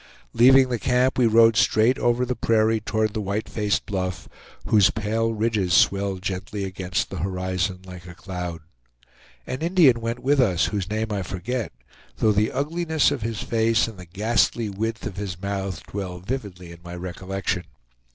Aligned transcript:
Leaving 0.33 0.69
the 0.69 0.79
camp 0.79 1.19
we 1.19 1.27
rode 1.27 1.55
straight 1.55 1.99
over 1.99 2.25
the 2.25 2.35
prairie 2.35 2.79
toward 2.79 3.13
the 3.13 3.21
white 3.21 3.47
faced 3.47 3.85
bluff, 3.85 4.27
whose 4.65 4.89
pale 4.89 5.31
ridges 5.31 5.75
swelled 5.75 6.23
gently 6.23 6.63
against 6.63 7.11
the 7.11 7.17
horizon, 7.19 7.81
like 7.85 8.07
a 8.07 8.15
cloud. 8.15 8.61
An 9.45 9.59
Indian 9.61 10.01
went 10.01 10.17
with 10.17 10.39
us, 10.39 10.65
whose 10.65 10.89
name 10.89 11.11
I 11.11 11.21
forget, 11.21 11.71
though 12.17 12.31
the 12.31 12.51
ugliness 12.51 13.11
of 13.11 13.21
his 13.21 13.43
face 13.43 13.87
and 13.87 13.99
the 13.99 14.05
ghastly 14.07 14.69
width 14.71 15.05
of 15.05 15.17
his 15.17 15.39
mouth 15.39 15.83
dwell 15.85 16.17
vividly 16.17 16.71
in 16.71 16.79
my 16.83 16.95
recollection. 16.95 17.65